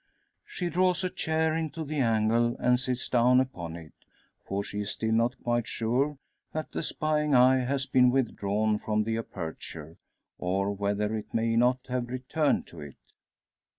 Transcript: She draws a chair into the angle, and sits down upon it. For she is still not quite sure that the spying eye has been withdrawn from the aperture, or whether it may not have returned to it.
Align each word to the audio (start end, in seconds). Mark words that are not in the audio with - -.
She 0.47 0.69
draws 0.71 1.03
a 1.03 1.11
chair 1.11 1.55
into 1.55 1.83
the 1.83 1.99
angle, 1.99 2.55
and 2.57 2.79
sits 2.79 3.07
down 3.07 3.39
upon 3.39 3.75
it. 3.75 3.93
For 4.43 4.63
she 4.63 4.79
is 4.79 4.89
still 4.89 5.11
not 5.11 5.35
quite 5.43 5.67
sure 5.67 6.17
that 6.53 6.71
the 6.71 6.81
spying 6.81 7.35
eye 7.35 7.59
has 7.65 7.85
been 7.85 8.09
withdrawn 8.09 8.79
from 8.79 9.03
the 9.03 9.19
aperture, 9.19 9.97
or 10.39 10.71
whether 10.71 11.15
it 11.15 11.35
may 11.35 11.55
not 11.55 11.85
have 11.87 12.07
returned 12.09 12.65
to 12.69 12.79
it. 12.81 12.97